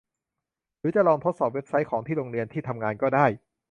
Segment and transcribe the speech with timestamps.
[0.79, 3.25] หรือจะลองทดสอบเว็บไซต์ของที่โรงเรียน ที่ทำงานก็ได้